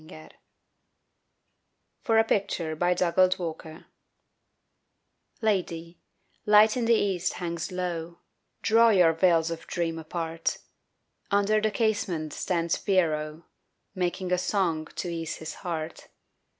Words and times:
PIERROT'S 0.07 0.33
SONG 0.33 0.37
(For 2.01 2.17
a 2.17 2.23
picture 2.23 2.75
by 2.75 2.95
Dugald 2.95 3.37
Walker) 3.37 3.85
LADY, 5.43 5.99
light 6.43 6.75
in 6.75 6.85
the 6.85 6.95
east 6.95 7.33
hangs 7.33 7.71
low, 7.71 8.17
Draw 8.63 8.89
your 8.89 9.13
veils 9.13 9.51
of 9.51 9.67
dream 9.67 9.99
apart, 9.99 10.57
Under 11.29 11.61
the 11.61 11.69
casement 11.69 12.33
stands 12.33 12.79
Pierrot 12.79 13.43
Making 13.93 14.31
a 14.31 14.39
song 14.39 14.87
to 14.95 15.07
ease 15.07 15.35
his 15.35 15.53
heart. 15.61 16.07